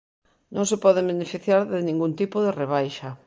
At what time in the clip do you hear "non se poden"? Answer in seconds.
0.55-1.09